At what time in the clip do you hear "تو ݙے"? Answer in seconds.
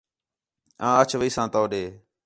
1.53-1.83